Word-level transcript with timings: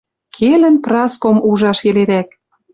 Келӹн 0.35 0.75
Праском 0.85 1.37
ужаш 1.49 1.79
йӹлерӓк. 1.85 2.29